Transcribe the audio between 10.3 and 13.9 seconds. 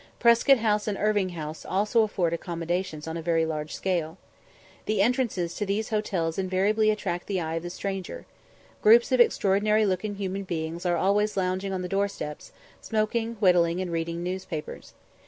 beings are always lounging on the door steps, smoking, whittling,